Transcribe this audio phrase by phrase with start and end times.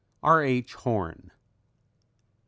[0.23, 0.41] _"R.
[0.41, 0.73] H.
[0.73, 1.29] HORNE.